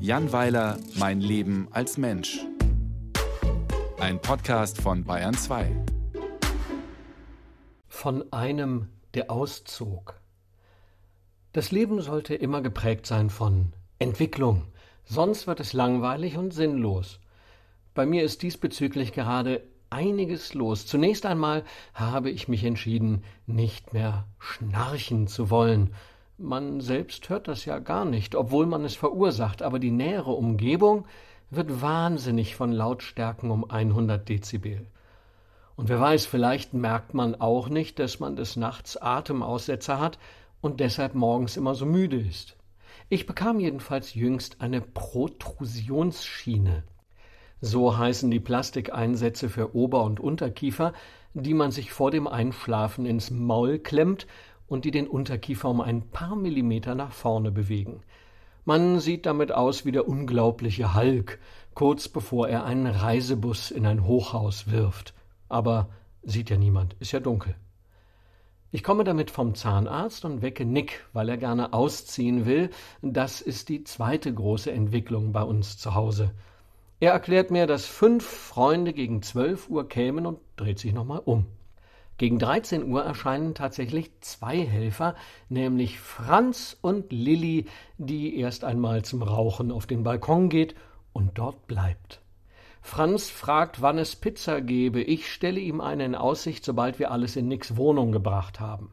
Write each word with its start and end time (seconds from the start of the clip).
Jan 0.00 0.32
Weiler, 0.32 0.78
Mein 0.94 1.20
Leben 1.20 1.68
als 1.70 1.98
Mensch. 1.98 2.38
Ein 3.98 4.20
Podcast 4.20 4.80
von 4.80 5.04
Bayern 5.04 5.34
2. 5.34 5.70
Von 7.86 8.32
einem, 8.32 8.88
der 9.14 9.30
auszog. 9.30 10.20
Das 11.52 11.72
Leben 11.72 12.00
sollte 12.00 12.34
immer 12.34 12.62
geprägt 12.62 13.06
sein 13.06 13.30
von 13.30 13.72
Entwicklung, 13.98 14.66
sonst 15.04 15.46
wird 15.46 15.60
es 15.60 15.72
langweilig 15.72 16.36
und 16.36 16.52
sinnlos. 16.54 17.20
Bei 17.94 18.06
mir 18.06 18.22
ist 18.22 18.42
diesbezüglich 18.42 19.12
gerade 19.12 19.62
einiges 19.90 20.54
los. 20.54 20.86
Zunächst 20.86 21.26
einmal 21.26 21.64
habe 21.94 22.30
ich 22.30 22.48
mich 22.48 22.64
entschieden, 22.64 23.24
nicht 23.46 23.92
mehr 23.92 24.26
schnarchen 24.38 25.26
zu 25.26 25.50
wollen. 25.50 25.94
Man 26.40 26.80
selbst 26.80 27.28
hört 27.30 27.48
das 27.48 27.64
ja 27.64 27.80
gar 27.80 28.04
nicht, 28.04 28.36
obwohl 28.36 28.66
man 28.66 28.84
es 28.84 28.94
verursacht, 28.94 29.60
aber 29.60 29.80
die 29.80 29.90
nähere 29.90 30.30
Umgebung 30.30 31.04
wird 31.50 31.82
wahnsinnig 31.82 32.54
von 32.54 32.70
Lautstärken 32.70 33.50
um 33.50 33.68
100 33.68 34.28
Dezibel. 34.28 34.86
Und 35.74 35.88
wer 35.88 35.98
weiß, 35.98 36.26
vielleicht 36.26 36.74
merkt 36.74 37.12
man 37.12 37.34
auch 37.34 37.68
nicht, 37.68 37.98
dass 37.98 38.20
man 38.20 38.36
des 38.36 38.54
Nachts 38.54 38.96
Atemaussetzer 38.96 39.98
hat 39.98 40.20
und 40.60 40.78
deshalb 40.78 41.16
morgens 41.16 41.56
immer 41.56 41.74
so 41.74 41.86
müde 41.86 42.20
ist. 42.20 42.56
Ich 43.08 43.26
bekam 43.26 43.58
jedenfalls 43.58 44.14
jüngst 44.14 44.60
eine 44.60 44.80
Protrusionsschiene. 44.80 46.84
So 47.60 47.98
heißen 47.98 48.30
die 48.30 48.38
Plastikeinsätze 48.38 49.48
für 49.48 49.74
Ober- 49.74 50.04
und 50.04 50.20
Unterkiefer, 50.20 50.92
die 51.34 51.54
man 51.54 51.72
sich 51.72 51.90
vor 51.90 52.12
dem 52.12 52.28
Einschlafen 52.28 53.06
ins 53.06 53.32
Maul 53.32 53.80
klemmt 53.80 54.28
und 54.68 54.84
die 54.84 54.90
den 54.90 55.08
Unterkiefer 55.08 55.68
um 55.68 55.80
ein 55.80 56.10
paar 56.10 56.36
Millimeter 56.36 56.94
nach 56.94 57.12
vorne 57.12 57.50
bewegen. 57.50 58.02
Man 58.64 59.00
sieht 59.00 59.26
damit 59.26 59.50
aus 59.50 59.84
wie 59.84 59.92
der 59.92 60.06
unglaubliche 60.06 60.94
Hulk, 60.94 61.38
kurz 61.74 62.08
bevor 62.08 62.48
er 62.48 62.64
einen 62.64 62.86
Reisebus 62.86 63.70
in 63.70 63.86
ein 63.86 64.04
Hochhaus 64.04 64.70
wirft. 64.70 65.14
Aber 65.48 65.88
sieht 66.22 66.50
ja 66.50 66.58
niemand, 66.58 66.94
ist 67.00 67.12
ja 67.12 67.20
dunkel. 67.20 67.54
Ich 68.70 68.82
komme 68.82 69.04
damit 69.04 69.30
vom 69.30 69.54
Zahnarzt 69.54 70.26
und 70.26 70.42
wecke 70.42 70.66
Nick, 70.66 71.06
weil 71.14 71.30
er 71.30 71.38
gerne 71.38 71.72
ausziehen 71.72 72.44
will. 72.44 72.68
Das 73.00 73.40
ist 73.40 73.70
die 73.70 73.84
zweite 73.84 74.32
große 74.32 74.70
Entwicklung 74.70 75.32
bei 75.32 75.42
uns 75.42 75.78
zu 75.78 75.94
Hause. 75.94 76.32
Er 77.00 77.12
erklärt 77.12 77.50
mir, 77.50 77.66
dass 77.66 77.86
fünf 77.86 78.26
Freunde 78.26 78.92
gegen 78.92 79.22
zwölf 79.22 79.70
Uhr 79.70 79.88
kämen 79.88 80.26
und 80.26 80.40
dreht 80.56 80.78
sich 80.78 80.92
nochmal 80.92 81.22
um. 81.24 81.46
Gegen 82.18 82.40
13 82.40 82.90
Uhr 82.90 83.04
erscheinen 83.04 83.54
tatsächlich 83.54 84.10
zwei 84.20 84.58
Helfer, 84.58 85.14
nämlich 85.48 86.00
Franz 86.00 86.76
und 86.80 87.12
Lilli, 87.12 87.66
die 87.96 88.36
erst 88.40 88.64
einmal 88.64 89.04
zum 89.04 89.22
Rauchen 89.22 89.70
auf 89.70 89.86
den 89.86 90.02
Balkon 90.02 90.48
geht 90.48 90.74
und 91.12 91.38
dort 91.38 91.68
bleibt. 91.68 92.20
Franz 92.82 93.30
fragt, 93.30 93.82
wann 93.82 93.98
es 93.98 94.16
Pizza 94.16 94.60
gebe. 94.60 95.00
Ich 95.00 95.32
stelle 95.32 95.60
ihm 95.60 95.80
eine 95.80 96.04
in 96.04 96.16
Aussicht, 96.16 96.64
sobald 96.64 96.98
wir 96.98 97.12
alles 97.12 97.36
in 97.36 97.46
Nicks 97.46 97.76
Wohnung 97.76 98.10
gebracht 98.10 98.58
haben. 98.58 98.92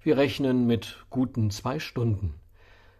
Wir 0.00 0.16
rechnen 0.16 0.66
mit 0.66 1.04
guten 1.10 1.50
zwei 1.50 1.78
Stunden. 1.78 2.34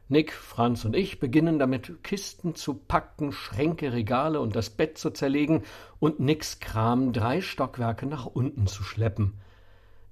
Nick, 0.09 0.35
Franz 0.35 0.85
und 0.85 0.95
ich 0.95 1.21
beginnen 1.21 1.59
damit, 1.59 2.03
Kisten 2.03 2.55
zu 2.55 2.75
packen, 2.75 3.33
Schränke, 3.33 3.95
Regale 3.95 4.41
und 4.41 4.55
das 4.57 4.69
Bett 4.69 4.99
zu 4.99 5.11
zerlegen 5.11 5.63
und 6.01 6.21
Nicks 6.21 6.61
Kram 6.61 7.15
drei 7.15 7.41
Stockwerke 7.41 8.05
nach 8.05 8.27
unten 8.27 8.67
zu 8.67 8.83
schleppen. 8.83 9.41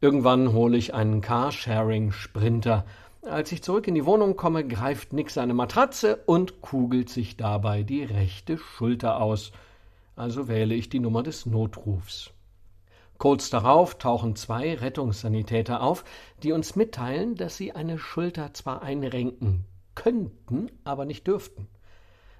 Irgendwann 0.02 0.52
hole 0.52 0.76
ich 0.76 0.94
einen 0.94 1.20
Carsharing-Sprinter. 1.20 2.84
Als 3.22 3.52
ich 3.52 3.62
zurück 3.62 3.86
in 3.86 3.94
die 3.94 4.04
Wohnung 4.04 4.34
komme, 4.34 4.66
greift 4.66 5.12
Nick 5.12 5.30
seine 5.30 5.54
Matratze 5.54 6.16
und 6.26 6.60
kugelt 6.60 7.08
sich 7.08 7.36
dabei 7.36 7.84
die 7.84 8.02
rechte 8.02 8.58
Schulter 8.58 9.20
aus. 9.20 9.52
Also 10.16 10.48
wähle 10.48 10.74
ich 10.74 10.88
die 10.88 10.98
Nummer 10.98 11.22
des 11.22 11.46
Notrufs. 11.46 12.32
Kurz 13.16 13.48
darauf 13.48 13.96
tauchen 13.96 14.34
zwei 14.34 14.74
Rettungssanitäter 14.74 15.80
auf, 15.80 16.02
die 16.42 16.50
uns 16.50 16.74
mitteilen, 16.74 17.36
dass 17.36 17.56
sie 17.56 17.70
eine 17.70 17.96
Schulter 17.96 18.52
zwar 18.54 18.82
einrenken 18.82 19.66
könnten, 19.94 20.68
aber 20.82 21.04
nicht 21.04 21.28
dürften. 21.28 21.68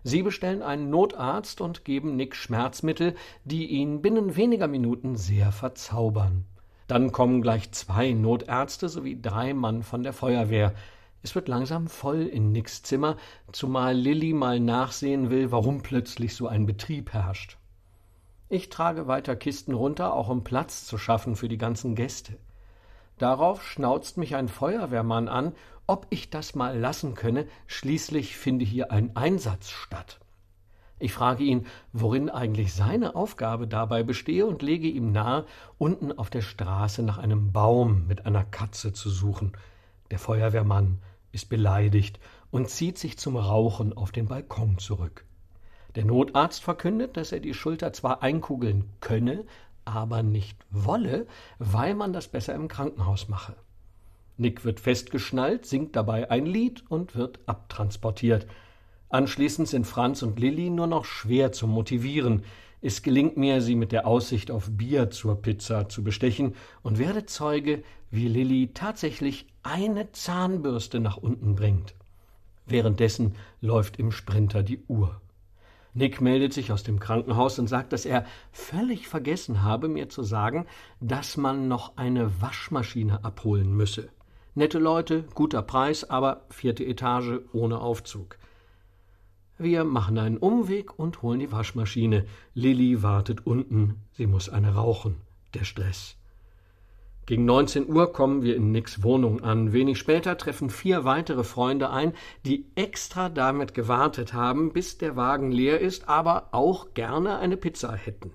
Sie 0.02 0.24
bestellen 0.24 0.62
einen 0.62 0.90
Notarzt 0.90 1.60
und 1.60 1.84
geben 1.84 2.16
Nick 2.16 2.34
Schmerzmittel, 2.34 3.14
die 3.44 3.66
ihn 3.68 4.02
binnen 4.02 4.34
weniger 4.34 4.66
Minuten 4.66 5.14
sehr 5.14 5.52
verzaubern. 5.52 6.46
Dann 6.92 7.10
kommen 7.10 7.40
gleich 7.40 7.72
zwei 7.72 8.12
Notärzte 8.12 8.90
sowie 8.90 9.18
drei 9.18 9.54
Mann 9.54 9.82
von 9.82 10.02
der 10.02 10.12
Feuerwehr. 10.12 10.74
Es 11.22 11.34
wird 11.34 11.48
langsam 11.48 11.88
voll 11.88 12.26
in 12.26 12.52
Nicks 12.52 12.82
Zimmer, 12.82 13.16
zumal 13.50 13.96
Lilly 13.96 14.34
mal 14.34 14.60
nachsehen 14.60 15.30
will, 15.30 15.50
warum 15.50 15.80
plötzlich 15.80 16.36
so 16.36 16.48
ein 16.48 16.66
Betrieb 16.66 17.14
herrscht. 17.14 17.56
Ich 18.50 18.68
trage 18.68 19.06
weiter 19.06 19.36
Kisten 19.36 19.72
runter, 19.72 20.12
auch 20.12 20.28
um 20.28 20.44
Platz 20.44 20.84
zu 20.84 20.98
schaffen 20.98 21.34
für 21.34 21.48
die 21.48 21.56
ganzen 21.56 21.94
Gäste. 21.94 22.36
Darauf 23.16 23.64
schnauzt 23.64 24.18
mich 24.18 24.36
ein 24.36 24.48
Feuerwehrmann 24.48 25.28
an 25.28 25.54
ob 25.86 26.06
ich 26.10 26.30
das 26.30 26.54
mal 26.54 26.78
lassen 26.78 27.14
könne, 27.14 27.46
schließlich 27.66 28.36
finde 28.36 28.64
hier 28.64 28.92
ein 28.92 29.16
Einsatz 29.16 29.68
statt. 29.68 30.20
Ich 31.02 31.12
frage 31.12 31.42
ihn, 31.42 31.66
worin 31.92 32.30
eigentlich 32.30 32.72
seine 32.72 33.16
Aufgabe 33.16 33.66
dabei 33.66 34.04
bestehe 34.04 34.46
und 34.46 34.62
lege 34.62 34.86
ihm 34.86 35.10
nahe, 35.10 35.46
unten 35.76 36.16
auf 36.16 36.30
der 36.30 36.42
Straße 36.42 37.02
nach 37.02 37.18
einem 37.18 37.50
Baum 37.50 38.06
mit 38.06 38.24
einer 38.24 38.44
Katze 38.44 38.92
zu 38.92 39.10
suchen. 39.10 39.50
Der 40.12 40.20
Feuerwehrmann 40.20 40.98
ist 41.32 41.48
beleidigt 41.48 42.20
und 42.52 42.68
zieht 42.68 42.98
sich 42.98 43.18
zum 43.18 43.36
Rauchen 43.36 43.92
auf 43.96 44.12
den 44.12 44.28
Balkon 44.28 44.78
zurück. 44.78 45.24
Der 45.96 46.04
Notarzt 46.04 46.62
verkündet, 46.62 47.16
dass 47.16 47.32
er 47.32 47.40
die 47.40 47.52
Schulter 47.52 47.92
zwar 47.92 48.22
einkugeln 48.22 48.84
könne, 49.00 49.44
aber 49.84 50.22
nicht 50.22 50.56
wolle, 50.70 51.26
weil 51.58 51.96
man 51.96 52.12
das 52.12 52.28
besser 52.28 52.54
im 52.54 52.68
Krankenhaus 52.68 53.28
mache. 53.28 53.56
Nick 54.36 54.64
wird 54.64 54.78
festgeschnallt, 54.78 55.66
singt 55.66 55.96
dabei 55.96 56.30
ein 56.30 56.46
Lied 56.46 56.84
und 56.88 57.16
wird 57.16 57.40
abtransportiert. 57.46 58.46
Anschließend 59.12 59.68
sind 59.68 59.86
Franz 59.86 60.22
und 60.22 60.40
Lilli 60.40 60.70
nur 60.70 60.86
noch 60.86 61.04
schwer 61.04 61.52
zu 61.52 61.66
motivieren. 61.66 62.44
Es 62.80 63.02
gelingt 63.02 63.36
mir, 63.36 63.60
sie 63.60 63.74
mit 63.74 63.92
der 63.92 64.06
Aussicht 64.06 64.50
auf 64.50 64.70
Bier 64.70 65.10
zur 65.10 65.42
Pizza 65.42 65.90
zu 65.90 66.02
bestechen 66.02 66.54
und 66.82 66.98
werde 66.98 67.26
Zeuge, 67.26 67.82
wie 68.10 68.26
Lilli 68.26 68.70
tatsächlich 68.72 69.48
eine 69.62 70.10
Zahnbürste 70.12 70.98
nach 70.98 71.18
unten 71.18 71.56
bringt. 71.56 71.94
Währenddessen 72.64 73.34
läuft 73.60 73.98
im 73.98 74.12
Sprinter 74.12 74.62
die 74.62 74.80
Uhr. 74.88 75.20
Nick 75.92 76.22
meldet 76.22 76.54
sich 76.54 76.72
aus 76.72 76.82
dem 76.82 76.98
Krankenhaus 76.98 77.58
und 77.58 77.66
sagt, 77.66 77.92
dass 77.92 78.06
er 78.06 78.24
völlig 78.50 79.08
vergessen 79.08 79.62
habe, 79.62 79.88
mir 79.88 80.08
zu 80.08 80.22
sagen, 80.22 80.64
dass 81.00 81.36
man 81.36 81.68
noch 81.68 81.98
eine 81.98 82.40
Waschmaschine 82.40 83.26
abholen 83.26 83.76
müsse. 83.76 84.08
Nette 84.54 84.78
Leute, 84.78 85.24
guter 85.34 85.60
Preis, 85.60 86.08
aber 86.08 86.46
vierte 86.48 86.86
Etage 86.86 87.40
ohne 87.52 87.78
Aufzug. 87.78 88.38
Wir 89.62 89.84
machen 89.84 90.18
einen 90.18 90.38
Umweg 90.38 90.98
und 90.98 91.22
holen 91.22 91.38
die 91.38 91.52
Waschmaschine. 91.52 92.26
Lilly 92.52 93.04
wartet 93.04 93.46
unten. 93.46 94.02
Sie 94.10 94.26
muss 94.26 94.48
eine 94.48 94.74
rauchen. 94.74 95.18
Der 95.54 95.62
Stress. 95.62 96.16
Gegen 97.26 97.44
19 97.44 97.88
Uhr 97.88 98.12
kommen 98.12 98.42
wir 98.42 98.56
in 98.56 98.72
Nicks 98.72 99.04
Wohnung 99.04 99.40
an. 99.40 99.72
Wenig 99.72 99.98
später 99.98 100.36
treffen 100.36 100.68
vier 100.68 101.04
weitere 101.04 101.44
Freunde 101.44 101.90
ein, 101.90 102.12
die 102.44 102.66
extra 102.74 103.28
damit 103.28 103.72
gewartet 103.72 104.32
haben, 104.32 104.72
bis 104.72 104.98
der 104.98 105.14
Wagen 105.14 105.52
leer 105.52 105.78
ist, 105.78 106.08
aber 106.08 106.48
auch 106.50 106.92
gerne 106.94 107.38
eine 107.38 107.56
Pizza 107.56 107.94
hätten. 107.94 108.32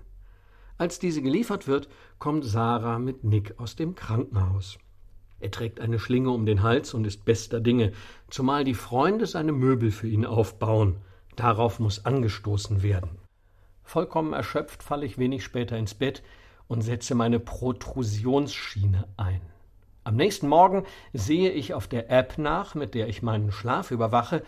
Als 0.78 0.98
diese 0.98 1.20
geliefert 1.20 1.68
wird, 1.68 1.90
kommt 2.18 2.46
Sarah 2.46 2.98
mit 2.98 3.22
Nick 3.22 3.60
aus 3.60 3.76
dem 3.76 3.94
Krankenhaus. 3.94 4.78
Er 5.40 5.50
trägt 5.50 5.78
eine 5.80 5.98
Schlinge 5.98 6.30
um 6.30 6.46
den 6.46 6.62
Hals 6.62 6.94
und 6.94 7.06
ist 7.06 7.26
bester 7.26 7.60
Dinge, 7.60 7.92
zumal 8.30 8.64
die 8.64 8.72
Freunde 8.72 9.26
seine 9.26 9.52
Möbel 9.52 9.90
für 9.90 10.08
ihn 10.08 10.24
aufbauen. 10.24 10.96
Darauf 11.38 11.78
muss 11.78 12.04
angestoßen 12.04 12.82
werden. 12.82 13.10
Vollkommen 13.84 14.32
erschöpft 14.32 14.82
falle 14.82 15.06
ich 15.06 15.18
wenig 15.18 15.44
später 15.44 15.78
ins 15.78 15.94
Bett 15.94 16.24
und 16.66 16.82
setze 16.82 17.14
meine 17.14 17.38
Protrusionsschiene 17.38 19.06
ein. 19.16 19.40
Am 20.02 20.16
nächsten 20.16 20.48
Morgen 20.48 20.84
sehe 21.12 21.52
ich 21.52 21.74
auf 21.74 21.86
der 21.86 22.10
App 22.10 22.38
nach, 22.38 22.74
mit 22.74 22.92
der 22.92 23.06
ich 23.06 23.22
meinen 23.22 23.52
Schlaf 23.52 23.92
überwache, 23.92 24.42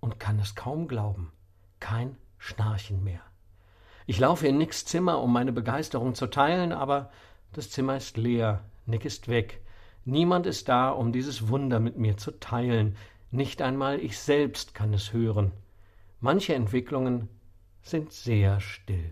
und 0.00 0.20
kann 0.20 0.38
es 0.38 0.54
kaum 0.54 0.88
glauben. 0.88 1.32
Kein 1.80 2.18
Schnarchen 2.36 3.02
mehr. 3.02 3.22
Ich 4.04 4.18
laufe 4.18 4.46
in 4.46 4.58
Nicks 4.58 4.84
Zimmer, 4.84 5.22
um 5.22 5.32
meine 5.32 5.52
Begeisterung 5.52 6.14
zu 6.14 6.26
teilen, 6.26 6.72
aber 6.72 7.10
das 7.54 7.70
Zimmer 7.70 7.96
ist 7.96 8.18
leer, 8.18 8.62
Nick 8.84 9.06
ist 9.06 9.28
weg. 9.28 9.62
Niemand 10.04 10.44
ist 10.44 10.68
da, 10.68 10.90
um 10.90 11.12
dieses 11.12 11.48
Wunder 11.48 11.80
mit 11.80 11.96
mir 11.96 12.18
zu 12.18 12.32
teilen, 12.32 12.98
nicht 13.30 13.62
einmal 13.62 14.00
ich 14.00 14.18
selbst 14.18 14.74
kann 14.74 14.92
es 14.92 15.14
hören. 15.14 15.52
Manche 16.22 16.54
Entwicklungen 16.54 17.28
sind 17.80 18.12
sehr 18.12 18.60
still. 18.60 19.08